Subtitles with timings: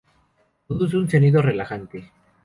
[0.65, 2.09] Produce un sonido relajante.